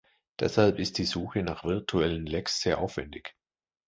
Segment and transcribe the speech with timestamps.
[0.39, 3.35] Deshalb ist die Suche nach virtuellen Lecks sehr aufwendig.